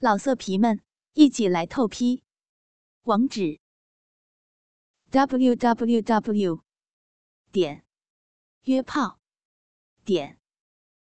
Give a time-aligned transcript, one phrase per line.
[0.00, 0.80] 老色皮们，
[1.14, 2.22] 一起来透批！
[3.02, 3.58] 网址
[5.10, 6.62] ：w w w
[7.50, 7.84] 点
[8.62, 9.18] 约炮
[10.04, 10.38] 点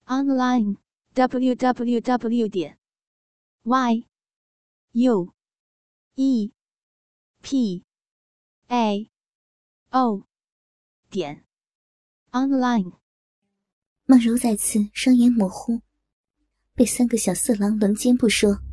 [0.05, 0.77] online
[1.15, 2.79] w w w 点
[3.65, 4.07] y
[4.93, 5.35] u
[6.15, 6.53] e
[7.43, 7.85] p
[8.69, 9.11] a
[9.91, 10.29] o
[11.11, 11.45] 点
[12.31, 12.93] online。
[14.05, 15.83] 梦柔再次双眼模糊，
[16.77, 18.66] 被三个小色狼轮奸不说。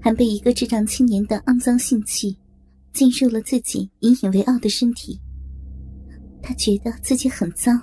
[0.00, 2.36] 还被一个智障青年的肮脏性器
[2.92, 5.20] 进入了自己引以为傲的身体，
[6.42, 7.80] 他觉得自己很脏。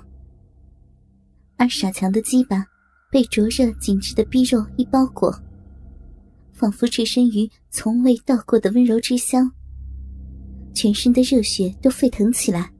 [1.56, 2.64] 而傻强的鸡巴
[3.10, 5.30] 被灼热紧致的逼肉一包裹，
[6.52, 9.50] 仿佛置身于从未到过的温柔之乡，
[10.72, 12.70] 全身的热血都沸腾起来。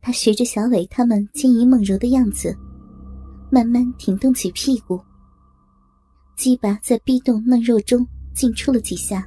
[0.00, 2.56] 他学着小伟他们坚毅梦柔的样子，
[3.50, 5.00] 慢慢挺动起屁股。
[6.42, 9.24] 鸡巴在逼动嫩肉中进出了几下，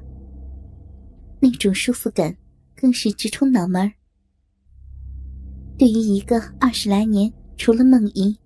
[1.40, 2.36] 那种舒服感
[2.76, 3.90] 更是直冲脑门
[5.78, 8.38] 对于一个二十来年除了梦遗，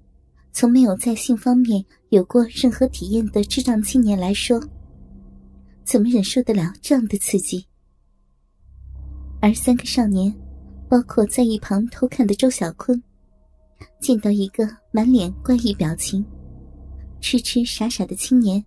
[0.52, 4.64] 从没有在性方面有过任何体验的智障青年来说，
[5.84, 7.66] 怎么忍受得了这样的刺激？
[9.42, 10.31] 而三个少年，
[10.88, 13.02] 包括在一旁偷看的周小坤，
[14.00, 16.23] 见到一个满脸怪异表情。
[17.22, 18.64] 痴痴傻傻的青年，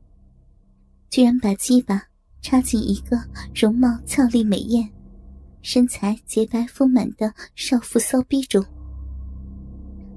[1.11, 2.03] 居然把鸡巴
[2.41, 3.19] 插进一个
[3.55, 4.89] 容貌俏丽美艳、
[5.62, 8.64] 身材洁白丰满的少妇骚逼中。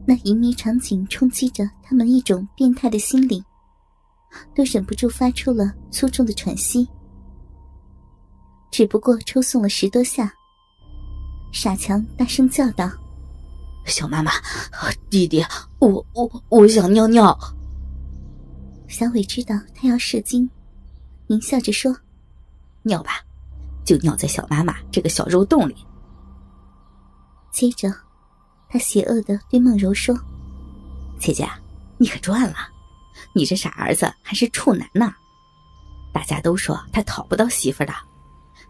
[0.06, 3.44] 那淫靡场景冲击着他们一种变态的心灵，
[4.54, 6.88] 都忍不住发出了粗重的喘息。
[8.70, 10.32] 只不过抽送了十多下，
[11.52, 12.92] 傻强大声叫道
[13.88, 14.32] ：“小妈妈，
[15.10, 15.44] 弟弟，
[15.80, 17.36] 我我我想尿尿。”
[18.96, 20.50] 小伟知道他要射精，
[21.28, 21.94] 狞笑着说
[22.84, 23.20] ：“尿吧，
[23.84, 25.76] 就尿在小妈妈这个小肉洞里。”
[27.52, 27.94] 接着，
[28.70, 30.18] 他邪恶的对梦柔说
[31.20, 31.46] ：“姐姐，
[31.98, 32.56] 你可赚了，
[33.34, 35.14] 你这傻儿子还是处男呢。
[36.14, 37.94] 大家都说他讨不到媳妇的，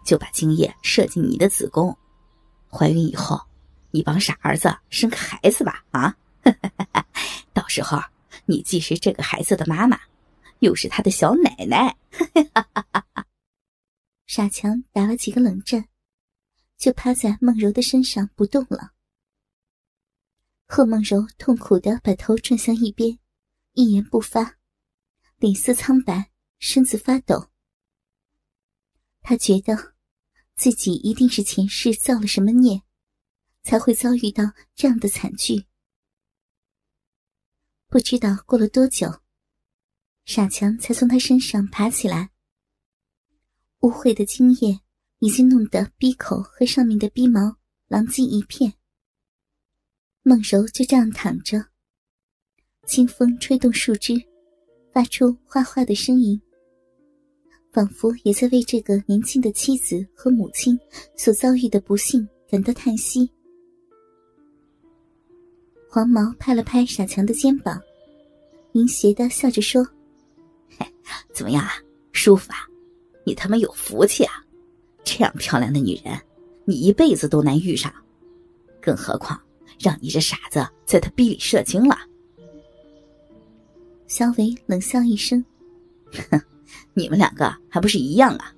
[0.04, 1.96] 就把精液射进你的子宫，
[2.68, 3.40] 怀孕以后，
[3.92, 6.16] 你帮傻儿子生个孩子吧啊！
[7.54, 8.02] 到时候。”
[8.48, 10.00] 你既是这个孩子的妈妈，
[10.60, 11.98] 又是他的小奶奶。
[14.26, 15.88] 傻强打了几个冷战，
[16.78, 18.94] 就趴在梦柔的身上不动了。
[20.68, 23.20] 贺梦柔痛苦的把头转向一边，
[23.74, 24.58] 一言不发，
[25.38, 27.52] 脸色苍白，身子发抖。
[29.22, 29.96] 他觉得
[30.56, 32.82] 自己一定是前世造了什么孽，
[33.62, 35.68] 才会遭遇到这样的惨剧。
[37.88, 39.22] 不知道过了多久，
[40.26, 42.30] 傻强才从他身上爬起来。
[43.82, 44.80] 污秽的精液
[45.20, 47.56] 已经弄得鼻口和上面的鼻毛
[47.88, 48.74] 狼藉一片。
[50.24, 51.64] 孟柔就这样躺着，
[52.88, 54.16] 清风吹动树枝，
[54.92, 56.42] 发出哗哗的声音，
[57.72, 60.76] 仿佛也在为这个年轻的妻子和母亲
[61.16, 63.30] 所遭遇的不幸感到叹息。
[65.88, 67.80] 黄毛拍了拍傻强的肩膀，
[68.74, 69.88] 淫邪的笑着说：“，
[71.34, 71.74] 怎么样啊？
[72.12, 72.68] 舒服啊？
[73.26, 74.44] 你他妈有福气啊！
[75.04, 76.20] 这样漂亮的女人，
[76.64, 77.94] 你一辈子都难遇上，
[78.82, 79.40] 更何况
[79.80, 81.98] 让你这傻子在他逼里射精了。”
[84.08, 85.44] 肖伟冷笑一声
[86.32, 86.42] ：“哼，
[86.94, 88.54] 你们两个还不是一样啊？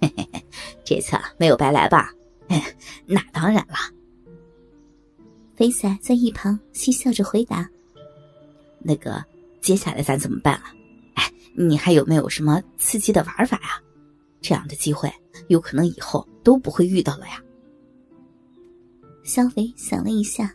[0.00, 0.46] 嘿嘿嘿，
[0.84, 2.12] 这次没有白来吧？
[3.06, 3.74] 那当然了。”
[5.56, 7.68] 肥仔在一旁嬉笑着回答
[8.78, 9.24] ：“那个，
[9.60, 10.72] 接下来咱怎么办啊？
[11.56, 13.82] 你还有没有什么刺激的玩法呀？
[14.42, 15.10] 这样的机会
[15.48, 17.42] 有可能以后都不会遇到了呀。”
[19.24, 20.54] 小伟想了一下，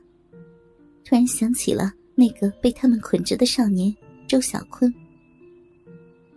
[1.04, 3.94] 突然想起了那个被他们捆着的少年
[4.28, 4.94] 周小坤，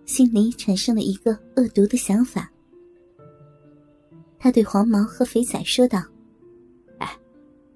[0.06, 2.50] 心里产生了一个恶毒的想法。
[4.38, 6.02] 他对黄毛和肥仔说道。
[6.98, 7.18] 哎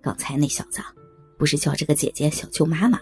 [0.00, 0.80] 刚才那小子
[1.36, 3.00] 不是叫这个姐姐小舅妈吗？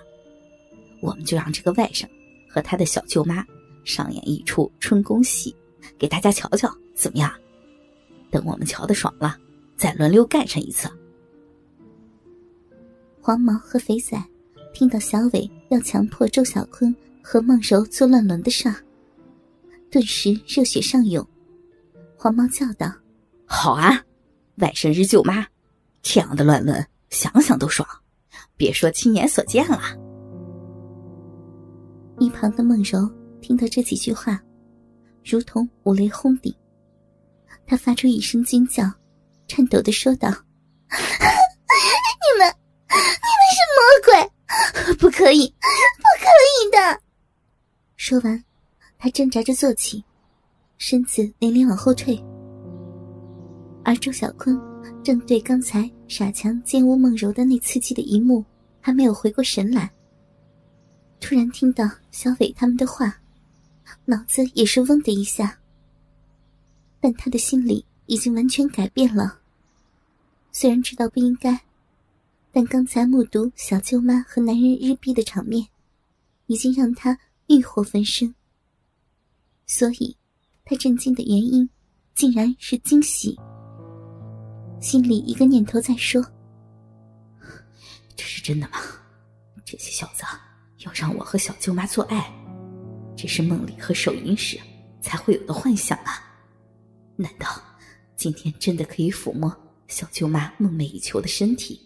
[1.01, 2.07] 我们就让这个外甥
[2.49, 3.47] 和他的小舅妈
[3.87, 5.57] 上演一出春宫戏，
[5.97, 7.33] 给大家瞧瞧，怎么样？
[8.31, 9.39] 等我们瞧得爽了，
[9.77, 10.89] 再轮流干上一次。
[13.21, 14.23] 黄毛和肥仔
[14.75, 18.71] 听到小伟要强迫周小坤和孟柔做乱伦的事，
[19.91, 21.27] 顿时热血上涌。
[22.17, 22.93] 黄毛叫道
[23.47, 24.05] ：“好啊，
[24.57, 25.47] 外甥日舅妈！”
[26.03, 27.89] 这样的乱伦，想想都爽，
[28.57, 29.81] 别说亲眼所见了。
[32.19, 33.09] 一旁的孟柔
[33.41, 34.43] 听到这几句话，
[35.25, 36.55] 如同五雷轰顶。
[37.67, 38.85] 他发出一声惊叫，
[39.49, 40.29] 颤抖的说道
[40.91, 42.55] ：“你们，
[42.89, 47.01] 你们是魔鬼，不可以，不可以的！”
[47.97, 48.45] 说完，
[48.99, 50.05] 他挣扎着坐起，
[50.79, 52.17] 身子连连往后退。
[53.85, 54.57] 而周小坤
[55.03, 58.45] 正对刚才傻强奸污梦柔的那刺激的一幕
[58.81, 59.91] 还没有回过神来，
[61.19, 63.17] 突然听到小伟他们的话，
[64.05, 65.59] 脑子也是嗡的一下。
[67.01, 69.41] 但他的心里已经完全改变了。
[70.51, 71.61] 虽然知道不应该，
[72.51, 75.69] 但刚才目睹小舅妈和男人日逼的场面，
[76.47, 77.19] 已经让他
[77.49, 78.35] 欲火焚身。
[79.67, 80.17] 所以，
[80.65, 81.69] 他震惊的原因，
[82.15, 83.39] 竟然是惊喜。
[84.81, 86.25] 心里一个念头在说
[88.17, 88.79] ：“这是真的吗？
[89.65, 90.23] 这些小子
[90.79, 92.33] 要让我和小舅妈做爱，
[93.17, 94.61] 这是梦里和手淫时
[95.01, 96.23] 才会有的幻想啊！
[97.17, 97.63] 难道
[98.15, 99.51] 今天真的可以抚摸
[99.89, 101.81] 小舅妈梦寐以求的身体，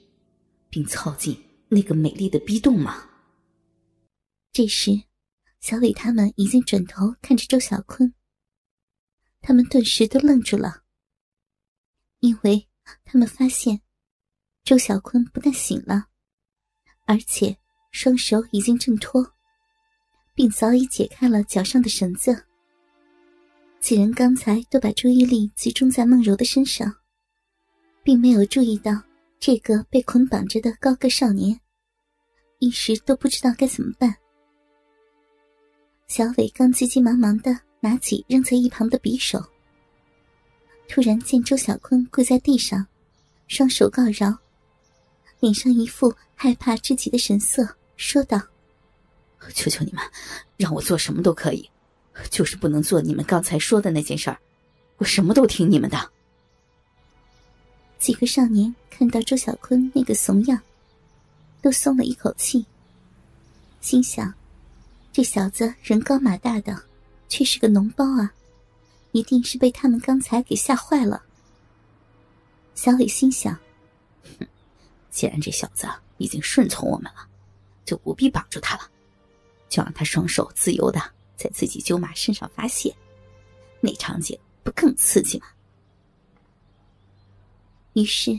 [0.69, 3.09] 并操进那个美丽的逼洞吗？”
[4.53, 5.03] 这时，
[5.61, 8.13] 小伟他们已经转头看着周小坤，
[9.41, 10.83] 他们顿时都愣住了，
[12.19, 12.67] 因为。
[13.05, 13.83] 他们发现，
[14.65, 16.09] 周小坤不但醒了，
[17.07, 17.57] 而且
[17.93, 19.35] 双手已经挣脱，
[20.35, 22.45] 并早已解开了脚上的绳子。
[23.81, 26.95] 几人刚才都把注意力集中在梦柔的身上，
[28.03, 28.93] 并没有注意到
[29.39, 31.59] 这个被捆绑着的高个少年，
[32.59, 34.15] 一时都不知道该怎么办。
[36.07, 39.43] 小伟刚急急忙忙的拿起扔在一旁的匕首。
[40.89, 42.87] 突然见周小坤跪在地上，
[43.47, 44.37] 双手告饶，
[45.39, 47.67] 脸上一副害怕至极的神色，
[47.97, 48.39] 说道
[49.55, 50.03] ：“求求你们，
[50.57, 51.69] 让我做什么都可以，
[52.31, 54.39] 就是不能做你们刚才说的那件事儿，
[54.99, 56.11] 我什么都听你们的。”
[57.99, 60.61] 几个少年看到周小坤那个怂样，
[61.61, 62.65] 都松了一口气，
[63.81, 64.33] 心想：
[65.13, 66.83] 这小子人高马大的，
[67.29, 68.33] 却是个脓包啊！
[69.13, 71.23] 一定是被他们刚才给吓坏了。
[72.75, 73.59] 小伟心想
[74.39, 74.47] ：“哼，
[75.11, 77.27] 既然这小子已经顺从我们了，
[77.85, 78.89] 就不必绑住他了，
[79.71, 81.01] 就让他双手自由的
[81.35, 82.95] 在自己舅妈身上发泄，
[83.81, 85.47] 那场景不更刺激吗？”
[87.95, 88.39] 于是，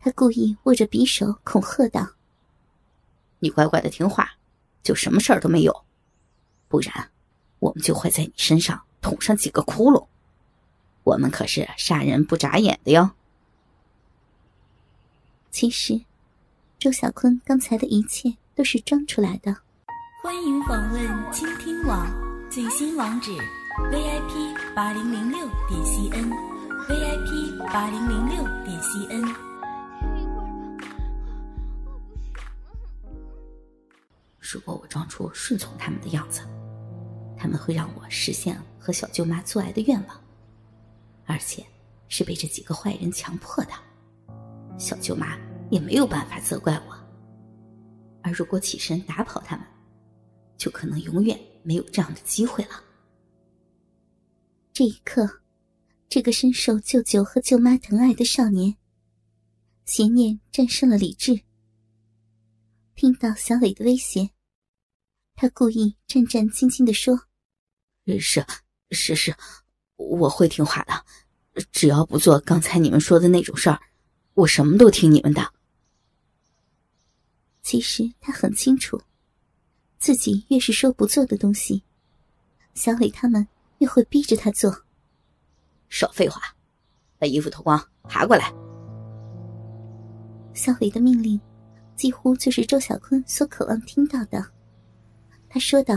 [0.00, 2.08] 他故意握着匕首恐吓道
[3.40, 4.30] ：“你乖乖的听话，
[4.82, 5.72] 就什么事儿都没有；
[6.68, 7.10] 不然，
[7.58, 10.06] 我们就会在你身上。”捅上几个窟窿，
[11.02, 13.10] 我们可是杀人不眨眼的哟。
[15.50, 16.00] 其实，
[16.78, 19.56] 周小坤刚才的一切都是装出来的。
[20.22, 22.06] 欢迎访问倾听网
[22.48, 23.32] 最新网址
[23.90, 29.34] ：vip 八零零六点 cn，vip 八零零六点 cn。
[34.38, 36.42] 如果我装出顺从他们的样子。
[37.36, 40.16] 他们会让我实现和小舅妈做爱的愿望，
[41.26, 41.66] 而且
[42.06, 43.72] 是被这几个坏人强迫的。
[44.78, 45.36] 小舅妈
[45.68, 46.96] 也没有办法责怪我。
[48.22, 49.66] 而如果起身打跑他们，
[50.62, 52.84] 就可能永远没有这样的机会了。
[54.72, 55.28] 这一刻，
[56.08, 58.76] 这个深受舅舅和舅妈疼爱的少年，
[59.86, 61.42] 邪念战胜了理智。
[62.94, 64.30] 听到小伟的威胁，
[65.34, 67.18] 他故意战战兢兢的说。
[68.20, 68.46] 是，
[68.92, 69.34] 是是，
[69.96, 73.80] 我会听话的，只要不做刚才你们说的那种事儿，
[74.34, 75.52] 我什么都听你们的。
[77.64, 79.02] 其实他很清楚，
[80.02, 81.80] 自己越是说不做的东西，
[82.74, 83.46] 小伟他们
[83.78, 84.76] 越会逼着他做。
[85.88, 86.42] 少废话，
[87.20, 88.52] 把衣服脱光，爬过来。
[90.54, 91.40] 小伟的命令，
[91.94, 94.44] 几乎就是周小坤所渴望听到的。
[95.48, 95.96] 他说道。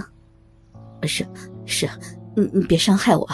[1.01, 1.27] 是
[1.65, 1.89] 是，
[2.35, 3.27] 你你别伤害我。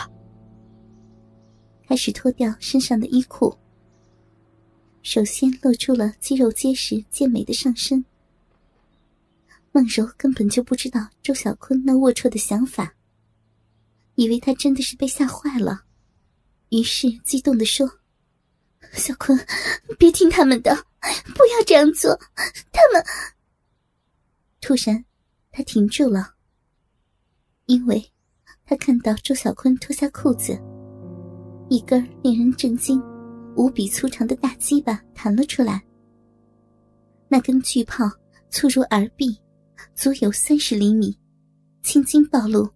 [1.86, 3.54] 开始脱掉身上的衣裤，
[5.04, 8.06] 首先露出了肌肉结实健美的上身。
[9.72, 12.94] 孟柔根本就不知道周小坤那龌龊的想法，
[14.16, 15.84] 以为他真的是被吓坏了，
[16.70, 17.90] 于是激动的说
[18.94, 19.40] ：“小坤，
[19.98, 20.75] 别听他们的，
[21.36, 22.20] 不要这样做，
[22.72, 23.04] 他们……”
[24.60, 25.04] 突然，
[25.51, 26.36] 他停住了。
[27.68, 28.12] 因为，
[28.66, 30.51] 他看到周小坤脱下裤子，
[31.70, 33.01] 一根令人震惊、
[33.56, 35.82] 无比粗长的大鸡巴弹了出来。
[37.30, 38.04] 那根巨炮
[38.50, 39.40] 粗如耳臂，
[39.95, 41.17] 足有三十厘米，
[41.81, 42.73] 青筋暴露，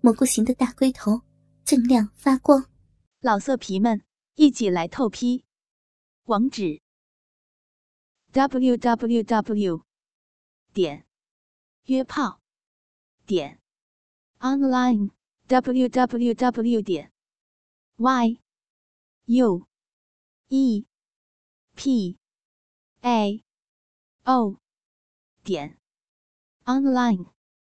[0.00, 1.22] 蘑菇形的大龟头
[1.64, 2.64] 锃亮发光。
[3.20, 4.02] 老色皮们，
[4.34, 5.44] 一起来透批！
[6.24, 6.80] 网址
[8.32, 9.84] ：w w w
[10.72, 11.06] 点
[11.84, 12.40] 约炮
[13.24, 13.60] 点
[14.40, 15.10] online
[15.46, 17.12] w w w 点
[17.96, 18.40] y
[19.26, 19.66] u
[20.48, 20.86] e
[21.74, 22.18] p
[23.00, 23.44] a
[24.24, 24.60] o
[25.42, 25.78] 点
[26.66, 27.26] online。